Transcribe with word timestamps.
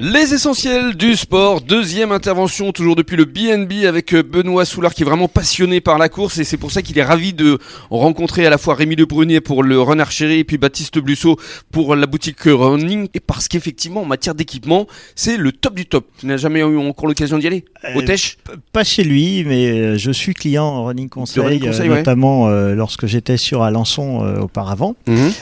Les 0.00 0.32
essentiels 0.32 0.94
du 0.94 1.16
sport, 1.16 1.60
deuxième 1.60 2.12
intervention 2.12 2.70
toujours 2.70 2.94
depuis 2.94 3.16
le 3.16 3.24
BNB 3.24 3.84
avec 3.84 4.14
euh, 4.14 4.22
Benoît 4.22 4.64
Soulard 4.64 4.94
qui 4.94 5.02
est 5.02 5.04
vraiment 5.04 5.26
passionné 5.26 5.80
par 5.80 5.98
la 5.98 6.08
course 6.08 6.38
et 6.38 6.44
c'est 6.44 6.56
pour 6.56 6.70
ça 6.70 6.82
qu'il 6.82 6.96
est 6.98 7.02
ravi 7.04 7.32
de 7.32 7.58
rencontrer 7.90 8.46
à 8.46 8.50
la 8.50 8.58
fois 8.58 8.76
Rémi 8.76 8.94
Le 8.94 9.06
Brunier 9.06 9.40
pour 9.40 9.64
le 9.64 9.80
Run 9.80 9.98
Archery 9.98 10.38
et 10.38 10.44
puis 10.44 10.56
Baptiste 10.56 11.00
Blusseau 11.00 11.36
pour 11.72 11.96
la 11.96 12.06
boutique 12.06 12.42
Running 12.44 13.08
et 13.12 13.18
parce 13.18 13.48
qu'effectivement 13.48 14.02
en 14.02 14.04
matière 14.04 14.36
d'équipement 14.36 14.86
c'est 15.16 15.36
le 15.36 15.50
top 15.50 15.74
du 15.74 15.86
top. 15.86 16.06
Tu 16.18 16.26
n'as 16.26 16.36
jamais 16.36 16.60
eu 16.60 16.78
encore 16.78 17.08
l'occasion 17.08 17.38
d'y 17.38 17.48
aller? 17.48 17.64
Au 17.94 18.00
Euh, 18.00 18.02
Tèche 18.02 18.38
Pas 18.72 18.84
chez 18.84 19.04
lui, 19.04 19.44
mais 19.44 19.70
euh, 19.70 19.98
je 19.98 20.10
suis 20.10 20.34
client 20.34 20.64
en 20.64 20.84
running 20.84 21.08
conseil, 21.08 21.42
running 21.42 21.60
conseil, 21.60 21.88
ouais. 21.88 21.96
notamment 21.96 22.48
euh, 22.48 22.74
lorsque 22.74 23.06
j'étais 23.06 23.36
sur 23.36 23.62
Alençon 23.62 24.24
euh, 24.24 24.40
auparavant. 24.40 24.94
Mhm. 25.06 25.32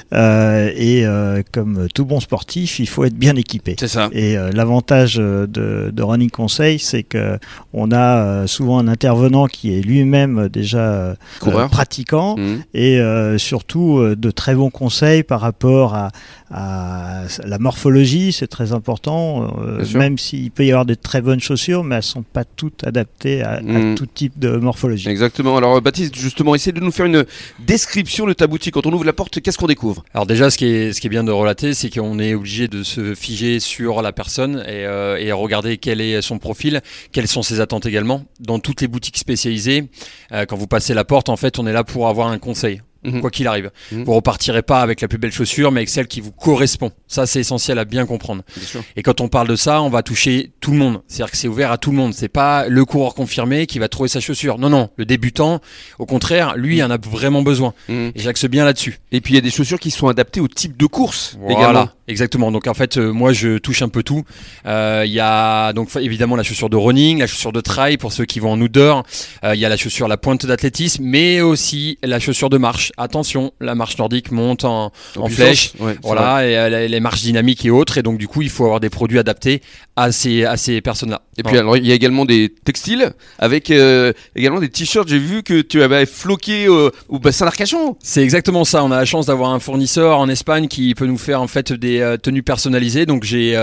Et 0.77 1.05
comme 1.53 1.89
tout 1.95 2.05
bon 2.05 2.21
sportif, 2.21 2.79
il 2.79 2.89
faut 2.89 3.05
être 3.05 3.17
bien 3.17 3.37
équipé. 3.37 3.77
C'est 3.79 3.89
ça. 3.89 4.09
Et 4.13 4.37
euh, 4.47 4.51
l'avantage 4.53 5.17
euh, 5.19 5.47
de, 5.47 5.91
de 5.93 6.03
Running 6.03 6.31
Conseil, 6.31 6.79
c'est 6.79 7.03
que 7.03 7.39
on 7.73 7.91
a 7.93 8.19
euh, 8.19 8.47
souvent 8.47 8.79
un 8.79 8.89
intervenant 8.89 9.47
qui 9.47 9.77
est 9.77 9.81
lui-même 9.83 10.49
déjà 10.49 10.79
euh, 10.79 11.15
Coureur. 11.41 11.69
pratiquant 11.71 12.37
Mhm. 12.37 12.63
et 12.75 12.99
euh, 13.01 13.39
surtout 13.39 14.15
de 14.15 14.31
très 14.31 14.55
bons 14.55 14.71
conseils 14.71 15.23
par 15.23 15.41
rapport 15.41 15.95
à, 15.95 16.11
à 16.51 17.23
la 17.45 17.59
morphologie, 17.59 18.33
c'est 18.33 18.47
très 18.47 18.73
important. 18.73 19.53
euh, 19.61 19.85
même 19.95 20.19
s'il 20.19 20.51
peut 20.51 20.65
y 20.65 20.71
avoir 20.71 20.87
de 20.87 20.95
très 20.95 21.21
bonnes 21.21 21.41
chaussures, 21.41 21.83
mais 21.85 21.97
elles 21.97 22.03
sont 22.03 22.23
pas 22.23 22.45
toutes 22.45 22.85
adaptées 22.87 23.43
à, 23.43 23.53
à 23.55 23.61
Mhm. 23.61 23.95
tout 23.97 24.07
type 24.07 24.39
de 24.39 24.57
morphologie. 24.57 25.09
Exactement. 25.09 25.57
Alors 25.57 25.81
Baptiste, 25.81 26.15
justement, 26.17 26.55
essaie 26.55 26.73
de 26.73 26.81
nous 26.81 26.91
faire 26.93 27.07
une 27.07 27.25
description 27.67 28.27
de 28.27 28.33
ta 28.33 28.47
boutique. 28.47 28.75
Quand 28.75 28.87
on 28.87 28.93
ouvre 28.93 29.05
la 29.05 29.13
porte, 29.13 29.41
qu'est-ce 29.41 29.59
qu'on 29.59 29.67
découvre? 29.67 30.05
Alors 30.15 30.27
déjà, 30.27 30.51
ce 30.51 30.57
qui 30.59 30.67
est, 30.67 30.93
ce 30.93 31.01
qui 31.01 31.07
est 31.07 31.11
bien 31.11 31.25
de 31.25 31.33
relater, 31.33 31.75
c'est 31.75 31.91
qu'on 31.91 32.19
est 32.19 32.35
obligé 32.35 32.69
de 32.69 32.83
se 32.83 33.15
figer 33.15 33.61
sur 33.61 34.03
la 34.03 34.13
personne 34.13 34.36
et, 34.39 34.85
euh, 34.85 35.17
et 35.19 35.33
regarder 35.33 35.79
quel 35.79 36.01
est 36.01 36.23
son 36.23 36.39
profil, 36.39 36.81
quelles 37.13 37.29
sont 37.29 37.43
ses 37.43 37.61
attentes 37.61 37.87
également. 37.87 38.25
Dans 38.41 38.59
toutes 38.59 38.81
les 38.81 38.89
boutiques 38.89 39.19
spécialisées, 39.19 39.89
euh, 40.33 40.47
quand 40.47 40.57
vous 40.57 40.67
passez 40.67 40.95
la 40.95 41.05
porte, 41.05 41.29
en 41.29 41.37
fait, 41.37 41.59
on 41.59 41.67
est 41.67 41.73
là 41.73 41.85
pour 41.85 42.09
avoir 42.09 42.29
un 42.29 42.39
conseil. 42.39 42.81
Mhm. 43.07 43.21
Quoi 43.21 43.31
qu'il 43.31 43.47
arrive. 43.47 43.71
Mhm. 43.93 44.05
Vous 44.05 44.13
repartirez 44.15 44.63
pas 44.63 44.81
avec 44.81 45.01
la 45.01 45.09
plus 45.09 45.19
belle 45.19 45.33
chaussure, 45.33 45.71
mais 45.73 45.81
avec 45.81 45.89
celle 45.89 46.07
qui 46.09 46.21
vous 46.21 46.33
correspond. 46.33 46.91
Ça, 47.07 47.27
c'est 47.27 47.41
essentiel 47.41 47.79
à 47.79 47.85
bien 47.85 48.05
comprendre. 48.07 48.43
Bien 48.57 48.67
sûr. 48.67 48.83
Et 48.97 49.03
quand 49.03 49.21
on 49.21 49.29
parle 49.29 49.49
de 49.49 49.57
ça, 49.57 49.81
on 49.83 49.89
va 49.91 50.03
toucher 50.03 50.51
tout 50.61 50.73
le 50.73 50.77
monde. 50.79 51.01
C'est-à-dire 51.07 51.31
que 51.31 51.37
c'est 51.37 51.49
ouvert 51.49 51.71
à 51.73 51.79
tout 51.79 51.91
le 51.91 51.97
monde. 51.97 52.13
C'est 52.15 52.29
pas 52.29 52.69
le 52.69 52.85
coureur 52.85 53.15
confirmé 53.15 53.67
qui 53.67 53.79
va 53.79 53.89
trouver 53.89 54.09
sa 54.09 54.21
chaussure. 54.21 54.59
Non, 54.59 54.69
non. 54.71 54.91
Le 54.97 55.05
débutant, 55.05 55.61
au 55.99 56.07
contraire, 56.07 56.57
lui, 56.57 56.83
en 56.83 56.91
a 56.91 56.99
vraiment 56.99 57.43
besoin. 57.43 57.73
Mhm. 57.89 58.13
Et 58.15 58.21
j'axe 58.21 58.45
bien 58.47 58.65
là-dessus. 58.65 58.99
Et 59.13 59.21
puis 59.21 59.35
il 59.35 59.37
y 59.37 59.39
a 59.39 59.43
des 59.43 59.51
chaussures 59.51 59.79
qui 59.81 59.91
sont 59.91 60.09
adaptées 60.09 60.41
au 60.41 60.49
type 60.49 60.77
de 60.77 60.87
course 60.87 61.37
Voilà, 61.41 61.59
également. 61.59 61.89
exactement. 62.09 62.51
Donc 62.53 62.67
en 62.67 62.75
fait, 62.75 62.99
euh, 62.99 63.13
moi 63.13 63.33
je 63.33 63.59
touche 63.59 63.83
un 63.83 63.89
peu 63.89 64.03
tout. 64.03 64.25
Euh, 64.67 65.05
Il 65.07 65.13
y 65.13 65.21
a 65.21 65.73
donc 65.73 65.89
évidemment 65.97 66.37
la 66.37 66.43
chaussure 66.43 66.69
de 66.71 66.77
running, 66.77 67.19
la 67.21 67.27
chaussure 67.27 67.53
de 67.53 67.61
trail 67.61 67.97
pour 67.99 68.13
ceux 68.13 68.25
qui 68.25 68.41
vont 68.41 68.53
en 68.53 68.61
outdoor. 68.61 69.05
Euh, 69.45 69.55
Il 69.55 69.61
y 69.61 69.65
a 69.65 69.69
la 69.69 69.77
chaussure 69.77 70.09
la 70.09 70.17
pointe 70.17 70.45
d'athlétisme, 70.47 71.05
mais 71.05 71.41
aussi 71.41 71.99
la 72.03 72.19
chaussure 72.21 72.51
de 72.51 72.59
marche. 72.59 72.93
Attention, 72.99 73.53
la 73.61 73.75
marche 73.75 73.99
nordique 73.99 74.31
monte 74.31 74.65
en, 74.65 74.91
flèche. 75.29 75.73
Ouais. 75.79 75.97
Voilà, 76.03 76.47
et 76.47 76.57
euh, 76.57 76.69
les- 76.69 76.89
les 76.89 77.01
marches 77.01 77.23
dynamiques 77.23 77.65
et 77.67 77.71
autres. 77.71 77.99
Et 77.99 78.03
donc 78.03 78.19
du 78.19 78.27
coup, 78.29 78.43
il 78.43 78.49
faut 78.51 78.65
avoir 78.65 78.81
des 78.81 78.91
produits 78.91 79.19
adaptés 79.19 79.61
à 79.97 80.13
ces, 80.13 80.45
à 80.45 80.57
ces 80.57 80.81
personnes-là. 80.81 81.23
Et 81.39 81.43
puis 81.43 81.59
alors 81.59 81.77
il 81.77 81.87
y 81.87 81.93
a 81.93 81.95
également 81.95 82.25
des 82.25 82.53
textiles 82.65 83.13
avec 83.39 83.71
euh, 83.71 84.13
également 84.35 84.61
des 84.61 84.69
t-shirts. 84.71 85.09
J'ai 85.09 85.19
vu 85.19 85.43
que 85.43 85.61
tu 85.61 85.83
avais 85.83 86.07
floqué 86.07 86.67
euh, 86.67 86.91
au 87.09 87.19
bassin 87.19 87.45
d'Arcachon. 87.45 87.97
C'est 88.03 88.23
exactement 88.23 88.65
ça. 88.65 88.83
On 88.85 88.91
a 88.91 88.97
la 88.97 89.05
chance 89.05 89.27
d'avoir 89.27 89.51
un 89.51 89.61
fournisseur 89.61 90.19
en 90.19 90.29
Espagne 90.29 90.69
qui 90.69 90.95
peut 90.95 91.07
nous 91.07 91.19
faire 91.19 91.43
en 91.43 91.47
fait 91.49 91.73
des 91.73 92.01
euh, 92.01 92.17
tenues 92.17 92.43
personnalisées. 92.43 93.05
Donc 93.07 93.25
j'ai 93.25 93.57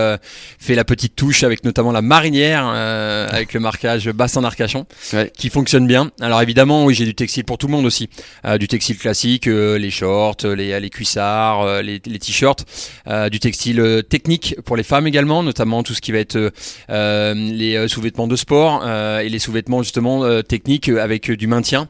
fait 0.60 0.76
la 0.76 0.84
petite 0.86 1.16
touche 1.16 1.44
avec 1.44 1.64
notamment 1.64 1.92
la 1.92 2.02
marinière 2.02 2.66
avec 2.68 3.54
le 3.54 3.60
marquage 3.60 4.10
bassin 4.10 4.42
d'Arcachon 4.42 4.86
Ouais. 5.14 5.32
qui 5.38 5.50
fonctionne 5.50 5.88
bien. 5.88 6.12
Alors 6.22 6.42
évidemment, 6.42 6.86
oui, 6.86 6.94
j'ai 6.94 7.06
du 7.06 7.16
textile 7.16 7.44
pour 7.46 7.58
tout 7.58 7.68
le 7.68 7.72
monde 7.74 7.86
aussi. 7.86 8.10
Du 8.60 8.68
textile 8.68 8.98
classique, 8.98 9.13
euh, 9.48 9.78
les 9.78 9.92
shorts, 9.92 10.38
les, 10.44 10.80
les 10.80 10.90
cuissards, 10.90 11.62
euh, 11.62 11.82
les, 11.82 12.02
les 12.06 12.20
t-shirts, 12.20 12.66
euh, 13.08 13.30
du 13.30 13.40
textile 13.40 14.04
technique 14.10 14.56
pour 14.66 14.76
les 14.78 14.84
femmes 14.84 15.08
également, 15.08 15.44
notamment 15.44 15.84
tout 15.84 15.94
ce 15.94 16.02
qui 16.02 16.12
va 16.12 16.20
être 16.20 16.52
les 16.90 17.88
sous-vêtements 17.88 18.28
de 18.28 18.36
sport 18.36 18.88
et 19.20 19.30
les 19.30 19.40
sous-vêtements 19.40 19.84
justement 19.84 20.42
techniques 20.44 20.90
avec 20.90 21.32
du 21.32 21.48
maintien. 21.48 21.88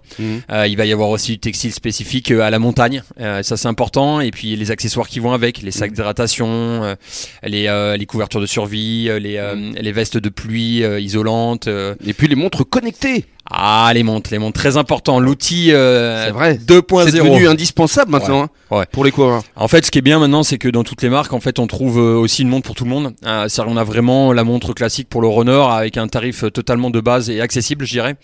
Euh, 0.52 0.68
il 0.68 0.78
va 0.78 0.86
y 0.86 0.92
avoir 0.94 1.10
aussi 1.10 1.34
du 1.34 1.40
textile 1.40 1.72
spécifique 1.74 2.32
à 2.32 2.50
la 2.50 2.60
montagne, 2.60 3.04
ça 3.20 3.58
c'est 3.58 3.68
important. 3.68 4.22
Et 4.22 4.32
puis 4.32 4.56
les 4.56 4.72
accessoires 4.72 5.08
qui 5.08 5.20
vont 5.20 5.34
avec, 5.34 5.62
les 5.62 5.72
sacs 5.72 5.92
Mhm. 5.92 5.96
d'hydratation, 5.96 6.96
les, 7.44 7.96
les 7.98 8.06
couvertures 8.06 8.42
de 8.42 8.46
survie, 8.46 9.10
les, 9.20 9.38
Mhm. 9.40 9.76
les 9.80 9.92
vestes 9.92 10.18
de 10.18 10.30
pluie 10.30 10.84
isolantes. 11.00 11.68
Et 11.68 12.14
puis 12.14 12.28
les 12.28 12.36
montres 12.36 12.68
connectées. 12.68 13.26
Ah, 13.52 13.92
les 13.94 14.04
montres, 14.04 14.30
les 14.32 14.40
montres, 14.40 14.58
très 14.58 14.78
important. 14.78 15.20
L'outil 15.20 15.74
euh, 15.74 16.26
C'est 16.26 16.32
vrai. 16.32 16.54
2.0. 16.56 17.06
C'est 17.06 17.18
devenu 17.18 17.48
indispensable 17.48 18.10
maintenant 18.12 18.44
hein, 18.44 18.50
Ouais, 18.72 18.86
pour 18.92 19.04
les 19.04 19.12
coureurs. 19.12 19.44
En 19.58 19.68
fait, 19.68 19.86
ce 19.86 19.92
qui 19.92 20.00
est 20.00 20.02
bien 20.02 20.18
maintenant, 20.18 20.44
c'est 20.44 20.58
que 20.58 20.70
dans 20.70 20.84
toutes 20.86 21.02
les 21.02 21.10
marques, 21.10 21.34
en 21.34 21.42
fait, 21.42 21.60
on 21.60 21.68
trouve 21.68 22.00
euh, 22.00 22.16
aussi 22.16 22.42
une 22.44 22.48
montre 22.48 22.66
pour 22.66 22.76
tout 22.76 22.86
le 22.86 22.90
monde. 22.90 23.14
Euh, 23.26 23.48
c'est-à-dire, 23.50 23.72
on 23.72 23.78
a 23.78 23.84
vraiment 23.84 24.32
la 24.32 24.44
montre 24.46 24.74
classique 24.74 25.10
pour 25.10 25.22
le 25.22 25.28
runner 25.28 25.62
avec 25.70 25.98
un 25.98 26.08
tarif 26.08 26.46
euh, 26.46 26.52
totalement 26.52 26.90
de 26.90 27.02
base 27.02 27.30
et 27.30 27.42
accessible, 27.42 27.86
je 27.86 27.92
dirais. 27.92 28.16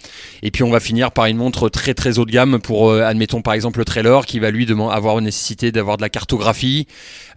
Et 0.42 0.52
puis, 0.52 0.64
on 0.64 0.70
va 0.72 0.80
finir 0.80 1.12
par 1.12 1.26
une 1.26 1.38
montre 1.38 1.68
très 1.68 1.94
très 1.94 2.18
haut 2.18 2.26
de 2.26 2.32
gamme 2.32 2.60
pour, 2.60 2.90
euh, 2.90 3.02
admettons 3.04 3.42
par 3.42 3.54
exemple 3.54 3.80
le 3.80 3.86
trailer 3.86 4.26
qui 4.26 4.40
va 4.40 4.52
lui 4.52 4.66
avoir 4.92 5.20
une 5.20 5.26
nécessité 5.26 5.72
d'avoir 5.74 5.98
de 5.98 6.02
la 6.02 6.10
cartographie, 6.10 6.88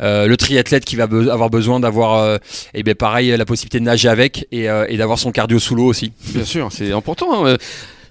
le 0.01 0.35
triathlète 0.37 0.85
qui 0.85 0.97
va 0.97 1.07
be- 1.07 1.29
avoir 1.31 1.51
besoin 1.51 1.81
d'avoir, 1.81 2.39
eh 2.75 2.83
ben 2.83 2.95
pareil, 2.95 3.31
la 3.37 3.45
possibilité 3.45 3.79
de 3.81 3.85
nager 3.85 4.09
avec 4.09 4.47
et, 4.53 4.67
et 4.89 4.97
d'avoir 4.97 5.19
son 5.19 5.33
cardio 5.33 5.59
sous 5.59 5.75
l'eau 5.75 5.87
aussi. 5.87 6.13
Bien 6.29 6.45
sûr, 6.45 6.69
c'est 6.71 6.93
important. 6.93 7.47
hein, 7.47 7.57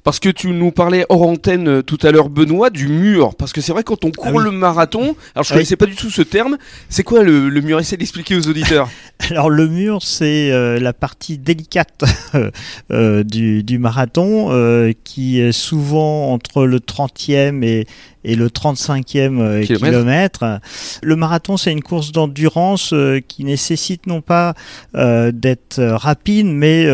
Parce 0.04 0.20
que 0.20 0.30
tu 0.30 0.48
nous 0.50 0.72
parlais 0.72 1.06
hors 1.10 1.22
antenne 1.24 1.68
euh, 1.68 1.82
tout 1.82 1.98
à 2.02 2.12
l'heure, 2.12 2.30
Benoît, 2.30 2.70
du 2.70 2.88
mur. 2.88 3.36
Parce 3.36 3.54
que 3.54 3.62
c'est 3.62 3.72
vrai, 3.72 3.84
quand 3.84 4.04
on 4.04 4.12
court 4.12 4.28
Ah 4.30 4.38
oui. 4.38 4.44
le 4.44 4.52
marathon, 4.52 5.16
alors 5.36 5.44
je 5.44 5.50
Oui. 5.50 5.58
connaissais 5.58 5.76
pas 5.76 5.86
du 5.86 5.96
tout 5.96 6.10
ce 6.10 6.22
terme. 6.22 6.58
C'est 6.90 7.04
quoi 7.04 7.24
le, 7.24 7.50
le 7.50 7.62
mur? 7.62 7.80
Essaye 7.80 7.98
d'expliquer 7.98 8.36
aux 8.36 8.48
auditeurs. 8.48 8.90
Alors 9.30 9.50
le 9.52 9.68
mur, 9.68 10.02
c'est 10.02 10.52
euh, 10.52 10.80
la 10.80 10.94
partie 10.94 11.38
délicate 11.38 12.04
euh, 12.92 13.24
du, 13.24 13.64
du 13.64 13.78
marathon 13.78 14.48
euh, 14.52 14.92
qui 15.04 15.40
est 15.40 15.52
souvent 15.52 16.32
entre 16.32 16.66
le 16.66 16.80
30e 16.80 17.64
et, 17.64 17.86
et 18.24 18.36
le 18.36 18.50
35e 18.50 19.40
euh, 19.40 19.64
Kilomètre. 19.64 19.86
kilomètre. 19.92 20.60
Le 21.04 21.16
marathon, 21.16 21.58
c'est 21.58 21.72
une 21.72 21.82
course 21.82 22.12
d'endurance 22.12 22.94
euh, 22.94 23.20
qui 23.28 23.44
nécessite 23.44 24.08
non 24.08 24.22
pas 24.22 24.54
euh, 24.96 25.32
d'être 25.32 25.82
rapide, 25.82 26.48
mais 26.48 26.86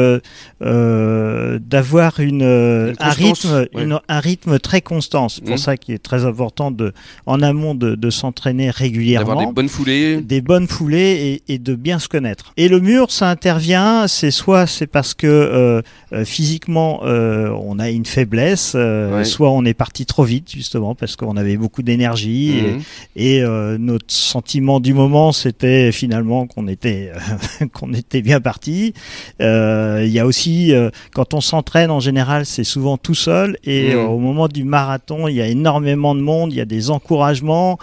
d'avoir 1.59 2.19
une, 2.19 2.41
Une 2.41 2.95
un 2.99 3.09
rythme, 3.09 3.67
ouais. 3.73 3.83
une- 3.83 3.99
un 4.07 4.19
rythme 4.19 4.59
très 4.59 4.81
constant. 4.81 5.29
C'est 5.29 5.41
pour 5.41 5.51
Mhm. 5.51 5.57
ça 5.57 5.77
qu'il 5.77 5.93
est 5.95 5.99
très 6.03 6.25
important 6.25 6.71
de, 6.71 6.93
en 7.25 7.41
amont 7.41 7.75
de, 7.75 7.95
de 7.95 8.09
s'entraîner 8.09 8.69
régulièrement 8.69 9.27
D'avoir 9.29 9.47
des 9.47 9.53
bonnes 9.53 9.69
foulées. 9.69 10.21
des 10.21 10.41
bonnes 10.41 10.67
foulées 10.67 11.41
et, 11.47 11.53
et 11.53 11.57
de 11.59 11.75
bien 11.75 11.99
se 11.99 12.07
connaître. 12.07 12.53
Et 12.57 12.67
le 12.69 12.79
mur, 12.79 13.11
ça 13.11 13.29
intervient, 13.29 14.07
c'est 14.07 14.31
soit 14.31 14.67
c'est 14.67 14.88
parce 14.88 15.13
que 15.13 15.27
euh, 15.27 15.81
physiquement 16.25 17.01
euh, 17.03 17.49
on 17.61 17.79
a 17.79 17.89
une 17.89 18.05
faiblesse, 18.05 18.73
euh, 18.75 19.17
Ouais. 19.17 19.25
soit 19.25 19.51
on 19.51 19.65
est 19.65 19.73
parti 19.73 20.05
trop 20.05 20.23
vite 20.23 20.51
justement 20.53 20.95
parce 20.95 21.15
qu'on 21.17 21.35
avait 21.38 21.57
beaucoup 21.57 21.81
d'énergie 21.83 22.61
Mhm. 22.61 22.81
et, 23.16 23.35
et, 23.38 23.41
euh, 23.44 23.78
notre 23.79 24.05
sentiment 24.13 24.79
du 24.79 24.94
moment 24.94 25.31
c'était 25.31 25.91
finalement 25.91 26.47
qu'on 26.47 26.67
était 26.67 27.11
qu'on 27.73 27.94
était 27.94 28.22
bien 28.22 28.39
parti. 28.39 28.94
Euh, 29.41 30.03
Il 30.06 30.11
y 30.11 30.19
a 30.19 30.25
aussi 30.25 30.73
euh, 30.73 30.89
quand 31.13 31.33
on 31.33 31.41
s'entraîne 31.41 31.91
en 31.91 32.00
général 32.00 32.45
c'est 32.45 32.63
souvent 32.63 32.97
tout 32.97 33.16
seul 33.16 33.57
et 33.63 33.89
Mhm. 33.89 33.95
euh, 33.97 34.06
au 34.07 34.19
moment 34.19 34.47
du 34.47 34.63
marathon 34.63 35.27
il 35.27 35.35
y 35.35 35.41
a 35.41 35.47
énormément 35.47 36.16
de 36.16 36.22
monde, 36.22 36.53
il 36.53 36.57
y 36.57 36.61
a 36.61 36.66
des 36.66 36.89
encouragements, 36.89 37.77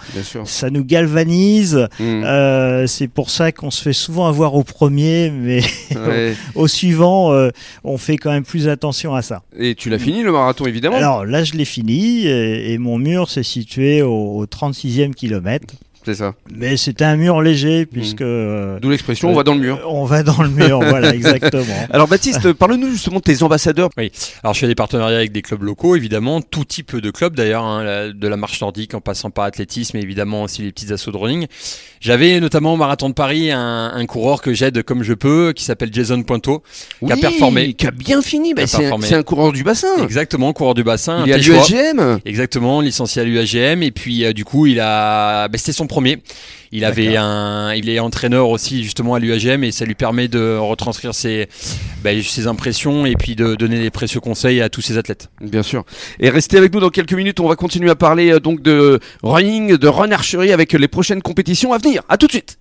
ça 0.45 0.69
nous 0.69 0.83
galvanise. 0.83 1.87
Mhm. 1.99 2.23
Euh, 2.25 2.87
c'est 2.87 3.07
pour 3.07 3.29
ça 3.29 3.51
qu'on 3.51 3.71
se 3.71 3.81
fait 3.81 3.93
souvent 3.93 4.27
avoir 4.27 4.55
au 4.55 4.63
premier, 4.63 5.29
mais 5.31 5.61
Ouais. 5.95 6.35
au 6.55 6.67
suivant, 6.67 7.31
euh, 7.33 7.49
on 7.83 7.97
fait 7.97 8.17
quand 8.17 8.31
même 8.31 8.43
plus 8.43 8.67
attention 8.67 9.15
à 9.15 9.21
ça. 9.21 9.43
Et 9.57 9.75
tu 9.75 9.89
l'as 9.89 9.99
fini 9.99 10.23
le 10.23 10.31
marathon 10.31 10.65
évidemment. 10.65 10.95
Alors 10.97 11.25
là, 11.25 11.43
je 11.43 11.53
l'ai 11.53 11.65
fini 11.65 12.25
et, 12.27 12.73
et 12.73 12.77
mon 12.77 12.97
mur 12.97 13.24
s'est 13.29 13.43
situé 13.43 14.01
au, 14.01 14.37
au 14.37 14.45
36e 14.45 15.13
kilomètre. 15.13 15.75
C'est 16.05 16.13
ça. 16.15 16.35
Mais 16.55 16.77
c'était 16.77 17.03
un 17.05 17.15
mur 17.17 17.41
léger 17.41 17.85
puisque 17.85 18.21
euh, 18.21 18.79
D'où 18.79 18.89
l'expression, 18.89 19.29
on 19.29 19.33
va 19.33 19.43
dans 19.43 19.53
le 19.55 19.59
mur. 19.59 19.79
on 19.87 20.05
va 20.05 20.21
dans 20.23 20.41
le 20.41 20.49
mur, 20.49 20.79
voilà, 20.87 21.13
exactement. 21.15 21.63
Alors 21.89 22.07
Baptiste, 22.07 22.53
parle-nous 22.53 22.91
justement 22.91 23.17
de 23.17 23.23
tes 23.23 23.41
ambassadeurs. 23.43 23.89
Alors 24.43 24.53
je 24.53 24.59
fais 24.59 24.67
des 24.67 24.75
partenariats 24.75 25.17
avec 25.17 25.31
des 25.31 25.41
clubs 25.41 25.63
locaux, 25.63 25.95
évidemment, 25.95 26.41
tout 26.41 26.63
type 26.65 26.95
de 26.95 27.11
clubs 27.11 27.35
d'ailleurs, 27.35 27.63
hein, 27.63 28.11
de 28.13 28.27
la 28.27 28.37
marche 28.37 28.61
nordique 28.61 28.93
en 28.93 29.01
passant 29.01 29.31
par 29.31 29.45
athlétisme 29.45 29.97
et 29.97 30.01
évidemment 30.01 30.43
aussi 30.43 30.61
les 30.61 30.71
petites 30.71 30.91
assauts 30.91 31.11
de 31.11 31.17
running. 31.17 31.47
J'avais 32.01 32.39
notamment 32.39 32.73
au 32.73 32.77
Marathon 32.77 33.09
de 33.09 33.13
Paris 33.15 33.51
un, 33.51 33.91
un 33.93 34.05
coureur 34.05 34.41
que 34.41 34.53
j'aide 34.53 34.83
comme 34.83 35.01
je 35.01 35.13
peux, 35.13 35.53
qui 35.55 35.63
s'appelle 35.63 35.89
Jason 35.91 36.21
Pointeau, 36.21 36.61
qui 37.03 37.11
a 37.11 37.15
Oui, 37.15 37.21
performé. 37.21 37.73
Qui 37.73 37.87
a 37.87 37.91
bien 37.91 38.21
fini. 38.21 38.53
Bah, 38.53 38.67
c'est 38.67 38.85
un- 39.15 39.23
coureur 39.23 39.51
du 39.53 39.63
bassin. 39.63 39.87
Exactement, 40.03 40.53
coureur 40.53 40.75
du 40.75 40.83
bassin. 40.83 41.23
Il 41.25 41.31
est 41.31 41.33
à 41.33 41.37
l'UAGM. 41.37 42.19
Exactement, 42.25 42.81
licencié 42.81 43.21
à 43.23 43.25
l'UAGM 43.25 43.81
et 43.81 43.91
puis 43.91 44.23
euh, 44.23 44.33
du 44.33 44.45
coup 44.45 44.67
il 44.67 44.79
a, 44.79 45.47
bah, 45.47 45.57
c'était 45.57 45.71
son 45.71 45.87
premier. 45.95 46.17
Il 46.73 46.83
avait 46.83 47.15
un, 47.15 47.73
il 47.73 47.87
est 47.87 47.99
entraîneur 47.99 48.49
aussi 48.49 48.83
justement 48.83 49.15
à 49.15 49.19
l'UAGM 49.19 49.63
et 49.63 49.71
ça 49.71 49.85
lui 49.85 49.95
permet 49.95 50.27
de 50.27 50.57
retranscrire 50.57 51.15
ses, 51.15 51.47
bah, 52.03 52.09
ses 52.21 52.47
impressions 52.47 53.05
et 53.05 53.15
puis 53.15 53.37
de 53.37 53.55
donner 53.55 53.79
des 53.79 53.91
précieux 53.91 54.19
conseils 54.19 54.61
à 54.61 54.67
tous 54.67 54.81
ses 54.81 54.97
athlètes. 54.97 55.29
Bien 55.39 55.63
sûr. 55.63 55.85
Et 56.19 56.29
restez 56.29 56.57
avec 56.57 56.73
nous 56.73 56.81
dans 56.81 56.89
quelques 56.89 57.13
minutes. 57.13 57.39
On 57.39 57.47
va 57.47 57.55
continuer 57.55 57.89
à 57.89 57.95
parler 57.95 58.33
euh, 58.33 58.41
donc 58.41 58.61
de 58.61 58.99
running, 59.23 59.77
de 59.77 59.87
run 59.87 60.11
archery 60.11 60.51
avec 60.51 60.73
les 60.73 60.89
prochaines 60.89 61.21
compétitions 61.21 61.71
à 61.71 61.77
venir. 61.77 62.01
À 62.09 62.17
tout 62.17 62.27
de 62.27 62.33
suite. 62.33 62.57